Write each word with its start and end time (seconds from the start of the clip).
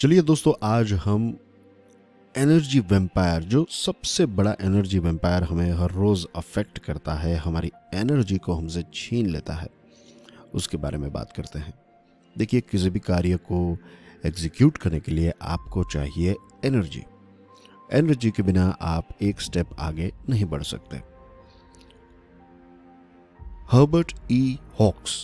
चलिए 0.00 0.22
दोस्तों, 0.22 0.52
आज 0.62 0.92
हम 0.94 1.22
एनर्जी 2.34 2.80
वेम्पायर 2.80 3.42
जो 3.42 3.64
सबसे 3.70 4.26
बड़ा 4.28 4.50
एनर्जी 4.60 4.98
वेम्पायर 4.98 5.44
हमें 5.44 5.70
हर 5.72 5.90
रोज़ 5.90 6.26
अफेक्ट 6.36 6.78
करता 6.78 7.14
है, 7.14 7.34
हमारी 7.36 7.70
एनर्जी 7.94 8.36
को 8.38 8.52
हमसे 8.52 8.84
छीन 8.94 9.26
लेता 9.26 9.54
है, 9.54 9.68
उसके 10.54 10.76
बारे 10.76 10.98
में 10.98 11.10
बात 11.12 11.32
करते 11.32 11.58
हैं। 11.58 11.74
देखिए, 12.36 12.60
किसी 12.60 12.90
भी 12.90 12.98
कार्य 12.98 13.36
को 13.50 13.58
एग्जीक्यूट 14.26 14.76
करने 14.76 15.00
के 15.00 15.12
लिए 15.12 15.32
आपको 15.42 15.84
चाहिए 15.84 16.36
एनर्जी 16.64 17.02
एनर्जी 17.92 18.30
के 18.30 18.42
बिना 18.42 18.68
आप 18.80 19.08
एक 19.22 19.40
स्टेप 19.40 19.76
आगे 19.78 20.12
नहीं 20.28 20.44
बढ़ 20.44 20.62
सकते। 20.62 21.02
हर्बर्ट 23.72 24.14
ई 24.32 24.58
हॉक्स 24.80 25.18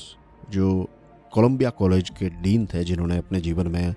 जो 0.50 0.88
कोलंबिया 1.32 1.70
कॉलेज 1.70 2.10
के 2.10 2.28
डीन 2.32 2.66
थे, 2.66 2.84
जिन्होंने 2.84 3.16
अपने 3.18 3.40
जीवन 3.40 3.66
में 3.66 3.94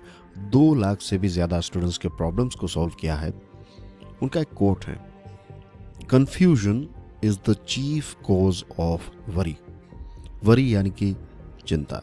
दो 0.50 0.74
लाख 0.74 1.00
से 1.00 1.18
भी 1.18 1.28
ज़्यादा 1.28 1.60
स्टूडेंट्स 1.60 1.98
के 1.98 2.08
प्रॉब्लम्स 2.08 2.54
को 2.54 2.66
सॉल्व 2.66 2.94
किया 3.00 3.14
है। 3.16 3.32
उनका 4.22 4.40
एक 4.40 4.52
कोट 4.56 4.84
है 4.84 4.96
confusion 6.10 6.86
is 7.24 7.38
the 7.48 7.54
chief 7.68 8.14
cause 8.26 8.64
of 8.80 9.10
worry 9.28 9.56
worry 10.44 10.74
यानी 10.74 10.90
कि 10.90 11.14
चिंता। 11.66 12.02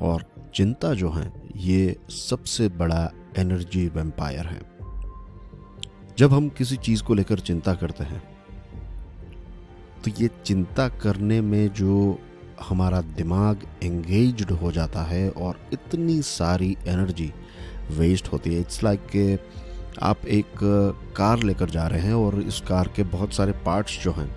और 0.00 0.24
चिंता 0.54 0.92
जो 0.94 1.10
है, 1.10 1.32
ये 1.56 1.96
सबसे 2.10 2.68
बड़ा 2.68 3.10
एनर्जी 3.38 3.86
वेम्पायर 3.88 4.46
है। 4.46 4.60
जब 6.18 6.32
हम 6.32 6.48
किसी 6.48 6.76
चीज़ 6.76 7.02
को 7.02 7.14
लेकर 7.14 7.38
चिंता 7.40 7.74
करते 7.74 8.04
हैं 8.04 8.22
तो 10.04 10.10
ये 10.20 10.28
चिंता 10.44 10.88
करने 10.88 11.40
में 11.40 11.68
जो 11.72 12.18
हमारा 12.60 13.00
दिमाग 13.16 13.66
एंगेज्ड 13.82 14.50
हो 14.52 14.72
जाता 14.72 15.02
है 15.02 15.28
और 15.30 15.60
इतनी 15.72 16.20
सारी 16.22 16.76
एनर्जी 16.86 17.32
वेस्ट 17.90 18.32
होती 18.32 18.54
है। 18.54 18.60
इट्स 18.60 18.82
लाइक 18.84 19.06
like 19.06 19.56
आप 20.02 20.26
एक 20.28 20.58
कार 21.16 21.42
लेकर 21.42 21.70
जा 21.70 21.86
रहे 21.86 22.00
हैं 22.00 22.14
और 22.14 22.40
इस 22.40 22.60
कार 22.60 22.90
के 22.96 23.02
बहुत 23.12 23.32
सारे 23.34 23.52
पार्ट्स 23.66 23.98
जो 24.02 24.12
हैं 24.12 24.28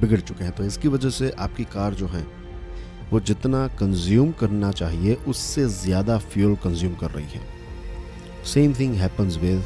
बिगड़ 0.00 0.20
चुके 0.20 0.44
हैं। 0.44 0.52
तो 0.52 0.64
इसकी 0.64 0.88
वजह 0.88 1.10
से 1.10 1.30
आपकी 1.38 1.64
कार 1.64 1.94
जो 1.94 2.06
है, 2.06 2.22
वो 3.10 3.20
जितना 3.20 3.66
कंज्यूम 3.78 4.32
करना 4.32 4.70
चाहिए, 4.72 5.14
उससे 5.14 5.66
ज़्यादा 5.68 6.18
फ्यूल 6.18 6.54
कंज्यूम 6.56 6.94
कर 6.94 7.10
रही 7.10 7.28
है। 7.32 7.42
Same 8.44 8.74
thing 8.74 8.94
happens 8.94 9.36
with 9.36 9.62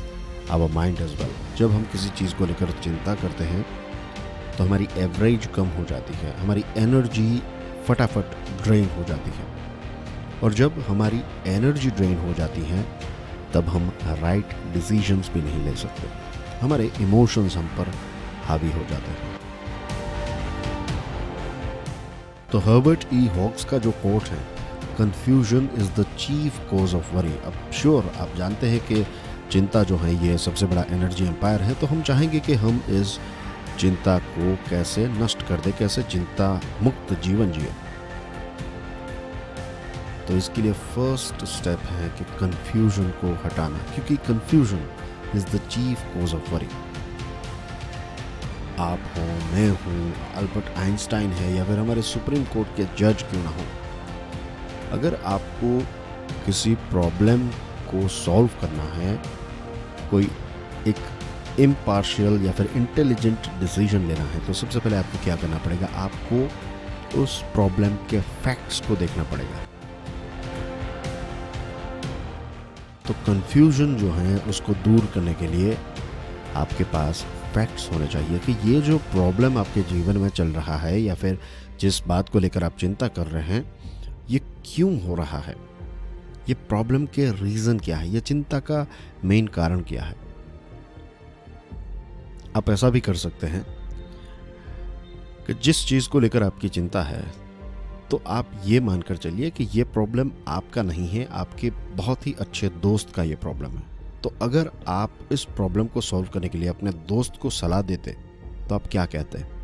our 0.51 0.71
mind 0.71 1.01
as 1.01 1.15
well 1.21 1.31
जब 1.59 1.71
हम 1.71 1.83
किसी 1.93 2.09
चीज़ 2.19 2.35
को 2.35 2.47
लेकर 2.47 2.71
चिंता 2.83 3.15
करते 3.15 3.45
हैं 3.45 3.65
तो 4.63 4.67
हमारी 4.67 4.87
एवरेज 4.99 5.47
कम 5.55 5.69
हो 5.77 5.85
जाती 5.85 6.15
है, 6.15 6.33
हमारी 6.39 6.65
एनर्जी 6.77 7.43
फटाफट 7.87 8.35
ड्रेन 8.63 8.85
हो 8.89 9.05
जाती 9.05 9.31
है। 9.31 9.47
और 10.43 10.53
जब 10.55 10.79
हमारी 10.89 11.21
एनर्जी 11.47 11.91
ड्रेन 11.91 12.15
हो 12.19 12.35
जाती 12.35 12.61
है, 12.61 12.83
तब 13.55 13.69
हम 13.69 13.91
राइट 14.21 14.55
डिसीजंस 14.75 15.31
भी 15.35 15.43
नहीं 15.43 15.65
ले 15.65 15.75
सकते। 15.77 16.09
हमारे 16.61 16.91
इमोशंस 17.01 17.57
हम 17.57 17.67
पर 17.79 17.91
हावी 18.45 18.71
हो 18.73 18.85
जाते 18.91 19.11
हैं। 19.11 19.41
तो 22.53 22.59
हर्बर्ट 22.61 23.07
ई 23.15 23.27
हॉक्स 23.37 23.65
का 23.65 23.79
जो 23.79 23.91
कोट 24.07 24.29
है 24.29 24.41
confusion 24.99 25.69
is 25.79 25.91
the 26.01 26.07
chief 26.19 26.65
cause 26.71 26.95
of 26.95 27.15
worry 27.17 27.37
अब 27.47 27.61
श्योर 27.73 28.13
आप 28.21 28.37
जानते 28.37 28.67
हैं 28.67 28.81
कि 28.87 29.05
चिंता 29.53 29.83
जो 29.83 29.97
है, 29.97 30.15
ये 30.27 30.39
सबसे 30.39 30.67
बड़ा 30.67 30.85
एनर्जी 30.91 31.25
एम्पायर 31.27 31.63
है 31.63 31.75
तो 31.75 31.87
हम 31.87 32.03
चाहेंगे 32.03 32.41
कि 32.41 32.55
हम 32.55 32.83
इस 32.91 33.19
चिंता 33.79 34.19
को 34.19 34.55
कैसे 34.71 35.07
नष्ट 35.09 35.43
कर 35.43 35.61
दे, 35.61 35.73
कैसे 35.73 36.03
चिंता 36.03 36.61
मुक्त 36.83 37.13
जीवन 37.23 37.53
जिए। 37.53 37.73
तो 40.29 40.37
इसके 40.37 40.63
लिए 40.63 40.73
फ़र्स्ट 40.73 41.45
स्टेप 41.45 41.79
है 41.79 42.09
कि 42.09 42.25
कंफ्यूजन 42.39 43.11
को 43.21 43.35
हटाना, 43.45 43.79
क्योंकि 43.95 44.17
confusion 44.17 44.89
is 45.35 45.47
the 45.47 45.61
chief 45.69 46.03
cause 46.15 46.35
of 46.35 46.55
worry 46.55 46.69
आप 48.81 48.99
हो, 49.17 49.23
मैं 49.53 49.69
हूँ, 49.71 50.13
अल्बर्ट 50.35 50.79
आइंस्टाइन 50.79 51.31
है, 51.31 51.55
या 51.57 51.65
फिर 51.65 51.79
हमारे 51.79 52.03
सुप्रीम 52.03 52.45
कोर्ट 52.45 52.69
के 52.77 52.85
जज 52.99 53.23
क्यों 53.23 53.43
ना 53.45 53.51
हो। 53.51 53.65
अगर 54.93 55.15
आपको 55.25 55.79
किसी 56.47 56.75
प्रॉब्लम 56.75 57.47
को 57.91 58.09
सॉल्व 58.09 58.51
करना 58.61 58.83
है, 58.83 59.23
कोई 60.11 60.31
एक 60.87 60.97
इम्पार्शियल 61.61 62.45
या 62.47 62.53
फिर 62.53 62.71
इंटेलिजेंट 62.77 63.47
डिसीज़न 63.61 64.07
लेना 64.09 64.25
है 64.25 64.47
तो 64.47 64.53
सबसे 64.53 64.79
पहले 64.79 64.97
आपको 64.97 65.25
क्या 65.25 65.37
करना 65.37 65.59
पड़ेगा? 65.59 65.87
आपको 65.87 67.23
उस 67.23 67.43
प्रॉब्लम 67.53 67.95
के 68.11 68.21
फैक्ट्स 68.21 68.81
को 68.81 68.97
देखना 68.97 69.23
पड़ेगा। 69.23 69.67
तो 73.09 73.15
कंफ्यूजन 73.15 73.95
जो 73.97 74.11
है, 74.13 74.39
उसको 74.39 74.73
दूर 74.73 75.07
करने 75.15 75.35
के 75.35 75.47
लिए 75.47 75.79
आपके 76.57 76.85
पास 76.85 77.25
फैक्ट्स 77.55 77.91
होने 77.93 78.07
चाहिए 78.07 78.39
कि 78.39 78.57
ये 78.65 78.81
जो 78.81 78.99
प्रॉब्लम 78.99 79.59
आपके 79.59 79.83
जीवन 79.83 80.17
में 80.17 80.29
चल 80.29 80.49
रहा 80.49 80.77
है 80.77 81.01
या 81.01 81.15
फिर 81.15 81.39
जिस 81.81 82.03
बात 82.07 82.29
को 82.29 82.39
लेकर 82.39 82.65
आप 82.65 82.77
चिंता 82.77 83.09
कर 83.09 83.27
रहे 83.27 83.43
हैं, 83.43 83.75
ये 84.31 84.39
क्यों 84.39 85.01
हो 85.03 85.15
रहा 85.15 85.39
है? 85.39 85.55
ये 86.49 86.55
प्रॉब्लम 86.55 87.07
के 87.07 87.31
रीज़न 87.33 87.79
क्या 87.79 87.97
है? 87.97 88.09
ये 88.09 88.21
चिंता 88.21 88.59
का 88.59 88.87
मेन 89.25 89.47
कारण 89.47 89.81
क्या 89.81 90.03
है? 90.03 90.22
आप 92.57 92.71
ऐसा 92.71 92.91
भी 92.91 93.01
कर 93.01 93.15
सकते 93.17 93.47
हैं 93.47 93.65
कि 95.47 95.55
जिस 95.55 95.85
चीज़ 95.87 96.09
को 96.09 96.21
लेकर 96.21 96.43
आपकी 96.43 96.69
चिंता 96.69 97.03
है 97.03 97.23
तो 98.11 98.23
आप 98.27 98.51
ये 98.65 98.81
मानकर 98.81 99.17
चलिए 99.17 99.51
कि 99.51 99.69
ये 99.75 99.85
प्रॉब्लम 99.85 100.31
आपका 100.49 100.83
नहीं 100.83 101.09
है, 101.09 101.25
आपके 101.27 101.71
बहुत 101.71 102.27
ही 102.27 102.35
अच्छे 102.41 102.69
दोस्त 102.69 103.15
का 103.15 103.23
ये 103.23 103.37
प्रॉब्लम 103.37 103.71
है। 103.71 104.21
तो 104.21 104.33
अगर 104.43 104.71
आप 104.89 105.19
इस 105.33 105.45
प्रॉब्लम 105.47 105.87
को 105.87 106.01
सॉल्व 106.01 106.29
करने 106.29 106.49
के 106.49 106.59
लिए 106.59 106.69
अपने 106.69 106.93
दोस्त 107.09 107.37
को 107.43 107.51
सलाह 107.51 107.83
देते 107.83 108.13
तो 108.69 108.75
आप 108.75 108.87
क्या 108.87 109.07
कहते 109.07 109.39
हैं? 109.39 109.61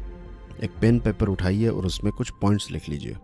एक 0.58 0.70
पेन 0.80 1.00
पेपर 1.00 1.28
उठाइए 1.28 1.68
और 1.68 1.86
उसमें 1.86 2.12
कुछ 2.12 2.30
पॉइंट्स 2.40 2.70
लिख 2.70 2.88
लीजिए। 2.88 3.16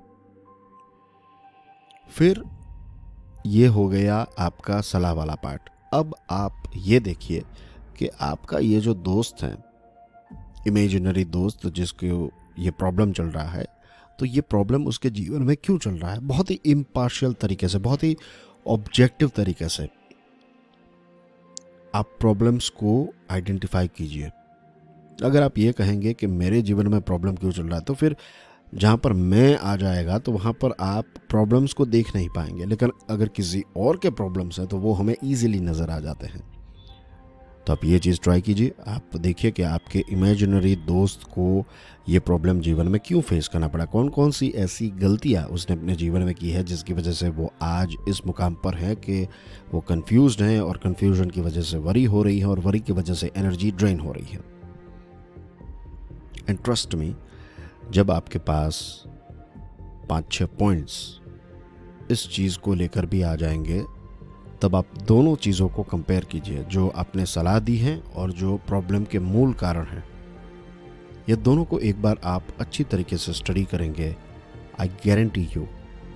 फिर 2.11 2.43
ये 3.47 3.67
हो 3.67 3.89
गया 3.89 4.17
आपका 4.39 4.81
सलाह 4.83 5.13
वाला 5.13 5.35
पार्ट। 5.35 5.71
अब 5.95 6.15
आप 6.31 6.71
ये 6.77 7.01
देखिए 7.01 7.43
कि 7.95 8.09
आपका 8.23 8.59
ये 8.59 8.81
जो 8.81 8.95
दोस्त 8.95 9.43
है 9.43 9.57
इमेजिनरी 10.67 11.25
दोस्त 11.27 11.67
जिसको 11.69 12.31
ये 12.59 12.71
प्रॉब्लम 12.73 13.13
चल 13.13 13.25
रहा 13.27 13.49
है 13.49 13.67
तो 14.19 14.27
ये 14.27 14.41
प्रॉब्लम 14.41 14.87
उसके 14.87 15.11
जीवन 15.11 15.43
में 15.43 15.57
क्यों 15.57 15.79
चल 15.79 15.91
रहा 15.91 16.13
है? 16.13 16.21
बहुत 16.21 16.51
ही 16.51 16.61
इम्पार्शियल 16.67 17.33
तरीके 17.33 17.69
से, 17.69 17.79
बहुत 17.79 18.03
ही 18.05 18.17
ऑब्जेक्टिव 18.67 19.31
तरीके 19.37 19.69
से। 19.69 19.89
आप 21.95 22.17
प्रॉब्लम्स 22.21 22.69
को 22.73 23.15
आइडेंटिफाई 23.31 23.89
कीजिए। 23.89 24.31
अगर 25.19 25.43
आप 25.43 25.59
ये 25.59 25.73
कहेंगे 25.73 26.13
कि 26.15 26.27
मेरे 26.29 26.63
जीवन 26.63 26.89
में 26.89 27.01
प्रॉब्लम 27.03 27.35
क्यों 27.35 27.53
चल 27.53 27.63
रहा 27.63 27.79
है 27.79 27.85
तो 27.85 27.95
फिर 27.95 28.17
जहाँ 28.73 28.97
पर 28.97 29.13
मैं 29.13 29.57
आ 29.57 29.75
जाएगा 29.77 30.19
तो 30.19 30.33
वहाँ 30.33 30.53
पर 30.53 30.75
आप 30.81 31.05
प्रॉब्लम्स 31.31 31.73
को 31.73 31.87
देख 31.87 32.15
नहीं 32.17 32.29
पाएँगे। 32.29 32.65
लेकिन 32.65 32.93
अगर 33.11 33.29
किसी 33.29 33.63
और 33.77 33.97
के 33.97 34.11
प्रॉब्लम्स 34.13 34.59
हैं 34.59 34.69
तो 34.69 34.79
वो 34.79 34.93
हमें 34.93 35.15
ईजिली 35.25 35.61
नज़र 35.61 35.91
आ 35.91 35.99
जाते 36.01 36.27
हैं। 36.27 36.43
तो 37.67 37.73
आप 37.73 37.85
ये 37.85 37.99
चीज़ 37.99 38.21
ट्राई 38.21 38.41
कीजिए। 38.41 38.73
आप 38.89 39.17
देखिए 39.17 39.51
कि 39.51 39.63
आपके 39.63 40.05
इमेजिनरी 40.11 40.77
दोस्त 40.77 41.23
को 41.23 41.65
ये 42.09 42.19
प्रॉब्लम 42.19 42.61
जीवन 42.61 42.89
में 42.89 43.01
क्यों 43.07 43.21
फेस 43.21 43.49
करना 43.49 43.69
पड़ा? 43.69 43.85
कौन 43.85 44.09
कौन 44.09 44.31
सी 44.31 44.49
ऐसी 44.49 44.89
गलतियाँ 44.89 45.45
उसने 45.45 45.77
अपने 45.77 45.95
जीवन 45.95 46.21
में 46.21 46.35
की 46.35 46.51
है 46.51 46.65
जिसकी 46.65 46.93
वजह 46.93 47.13
से 47.13 47.29
वो 47.29 47.53
आज 47.63 47.97
इस 48.09 48.27
मुकाम 48.27 48.55
पर 48.55 48.75
है 48.75 48.95
कि 48.95 49.29
वो 49.75 49.81
कन्फ्यूज़ 49.81 50.43
हैं 50.43 50.61
और 50.61 50.77
कन्फ्यूज़न 50.77 51.31
की 51.31 51.41
वजह 51.41 51.61
से 51.61 51.77
वरी 51.77 52.05
हो 52.05 52.23
रही 52.23 52.39
है 52.39 52.47
और 52.47 52.59
वरी 52.59 52.81
की 52.81 52.93
वजह 52.93 53.15
से 53.15 53.31
एनर्जी 53.37 53.71
ड्रेन 53.71 54.01
हो 54.01 54.13
रही 54.13 54.27
है? 54.27 54.41
एंड 56.49 56.59
ट्रस्ट 56.65 56.95
मी 56.95 57.17
जब 57.91 58.11
आपके 58.11 58.39
पास 58.39 59.05
पाँच 60.09 60.25
छः 60.33 60.47
पॉइंट्स 60.47 61.21
इस 62.11 62.29
चीज़ 62.29 62.59
को 62.59 62.75
लेकर 62.75 63.07
भी 63.07 63.23
आ 63.23 63.35
जाएँगे 63.37 63.85
तब 64.63 64.77
आप 64.77 64.87
दोनों 65.03 65.35
चीज़ों 65.37 65.69
को 65.69 65.83
कंपेयर 65.83 66.25
कीजिए, 66.25 66.63
जो 66.65 66.89
आपने 66.89 67.27
सलाह 67.27 67.59
दी 67.59 67.77
है 67.77 67.99
और 68.15 68.33
जो 68.33 68.57
प्रॉब्लम 68.67 69.05
के 69.05 69.19
मूल 69.21 69.53
कारण 69.55 69.87
हैं। 69.87 70.05
ये 71.29 71.37
दोनों 71.39 71.65
को 71.65 71.79
एक 71.81 72.03
बार 72.03 72.19
आप 72.25 72.47
अच्छी 72.61 72.85
तरीके 72.85 73.17
से 73.17 73.33
स्टडी 73.33 73.65
करेंगे। 73.65 74.15
आई 74.81 74.89
गारंटी 75.07 75.49
यू 75.57 75.67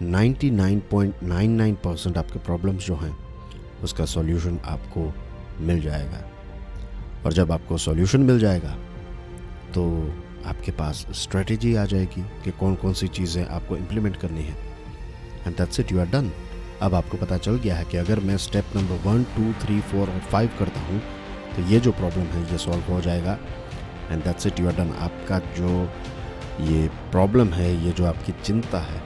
99.99 0.05 1.75
परसेंट 1.85 2.19
आपके 2.19 2.39
प्रॉब्लम्स 2.39 2.87
जो 2.87 2.97
हैं, 2.97 3.17
उसका 3.83 4.05
सॉल्यूशन 4.07 4.59
आपको 4.67 5.13
मिल 5.61 5.81
जाएगा। 5.81 6.25
और 7.27 7.33
जब 7.33 7.53
आपको 7.53 7.79
सॉल्यूशन 7.79 8.21
मिल 8.21 8.39
जाएगा 8.39 8.77
तो 9.75 9.85
आपके 10.47 10.73
पास 10.73 11.07
स्ट्रेटेजी 11.13 11.75
आ 11.75 11.85
जाएगी 11.85 12.23
कि 12.45 12.51
कौन 12.51 12.75
कौन 12.75 12.93
सी 12.93 13.09
चीज़ें 13.09 13.45
आपको 13.47 13.77
इम्प्लीमेंट 13.77 14.17
करनी 14.17 14.43
है। 14.43 14.57
And 15.47 15.57
that's 15.57 15.81
it 15.81 15.93
you 15.93 16.01
are 16.01 16.07
done 16.07 16.31
अब 16.83 16.95
आपको 16.95 17.17
पता 17.17 17.37
चल 17.39 17.57
गया 17.59 17.77
है 17.77 17.85
कि 17.85 17.97
अगर 17.97 18.21
मैं 18.21 18.37
step 18.39 18.77
number 18.77 19.09
one 19.09 19.25
two 19.37 19.53
three 19.63 19.81
four 19.83 20.11
और 20.11 20.21
फाइव 20.33 20.51
करता 20.59 20.81
हूँ 20.81 21.01
तो 21.57 21.63
ये 21.71 21.81
जो 21.81 21.93
प्रॉब्लम 21.93 22.25
है, 22.25 22.43
ये 22.53 22.59
सॉल्व 22.59 22.93
हो 22.93 23.01
जाएगा। 23.01 23.39
And 24.11 24.23
that's 24.25 24.47
it 24.47 24.61
you 24.61 24.67
are 24.69 24.75
done 24.75 24.93
आपका 24.99 25.39
जो 25.57 25.71
ये 26.67 26.89
प्रॉब्लम 27.11 27.49
है, 27.53 27.75
ये 27.85 27.93
जो 27.93 28.05
आपकी 28.07 28.33
चिंता 28.45 28.79
है, 28.81 29.01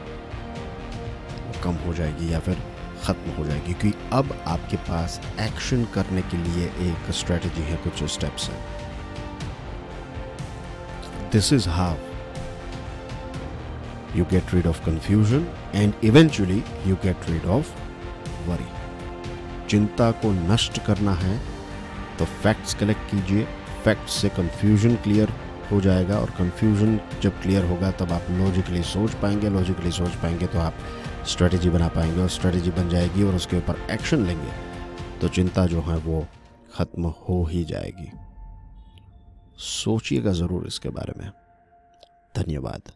वो 1.39 1.63
कम 1.65 1.75
हो 1.87 1.95
जाएगी 1.95 2.33
या 2.33 2.39
फिर 2.41 2.57
ख़त्म 3.05 3.31
हो 3.39 3.45
जाएगी। 3.45 3.73
क्योंकि 3.73 3.99
अब 4.13 4.37
आपके 4.47 4.77
पास 4.89 5.21
एक्शन 5.41 5.85
करने 5.95 6.23
के 6.23 6.37
लिए 6.39 6.67
एक 6.91 7.11
स्ट्रेटजी 7.13 7.63
है, 7.63 7.77
कुछ 7.77 8.05
स्टेप्स 8.13 8.49
हैं। 8.51 8.61
This 11.33 11.53
is 11.53 11.69
how 11.69 11.97
you 14.15 14.25
get 14.27 14.53
rid 14.53 14.67
of 14.67 14.83
confusion 14.85 15.47
and 15.75 15.95
eventually 16.03 16.63
you 16.87 16.97
get 17.05 17.29
rid 17.29 17.45
of 17.57 17.71
worry. 18.49 18.71
चिंता 19.71 20.11
को 20.23 20.33
नष्ट 20.33 20.85
करना 20.87 21.15
है 21.15 21.39
तो 22.19 22.25
फैक्ट्स 22.25 22.75
कलेक्ट 22.75 23.11
कीजिए। 23.11 23.45
फैक्ट्स 23.85 24.13
से 24.13 24.29
कंफ्यूजन 24.29 24.95
क्लियर 25.05 25.33
हो 25.73 25.81
जाएगा 25.81 26.19
और 26.19 26.31
कंफ्यूजन 26.31 26.99
जब 27.23 27.41
क्लियर 27.43 27.65
होगा, 27.65 27.91
तब 27.91 28.13
आप 28.13 28.27
लॉजिकली 28.31 28.83
सोच 28.83 29.15
पाएँगे। 29.23 29.49
लॉजिकली 29.49 29.91
सोच 29.93 30.15
पाएँगे 30.23 30.47
तो 30.47 30.59
आप 30.59 30.75
स्ट्रेटजी 31.29 31.71
बना 31.71 31.89
पाएँगे 31.89 32.21
और 32.23 32.29
स्ट्रेटजी 32.29 32.71
बन 32.71 32.89
जाएगी 32.89 33.23
और 33.23 33.35
उसके 33.35 33.57
ऊपर 33.57 33.87
एक्शन 33.91 34.27
लेंगे। 34.27 34.53
तो 35.21 35.29
चिंता 35.29 35.67
जो 35.67 35.81
है 35.81 35.97
वो 35.99 36.27
ख़त्म 36.75 37.13
हो 37.21 37.45
ही 37.51 37.65
जाएगी। 37.65 38.11
सोचिएगा 39.59 40.33
ज़रूर 40.33 40.67
इसके 40.67 40.89
बारे 40.91 41.13
में। 41.19 41.31
धन्यवाद। 42.35 42.93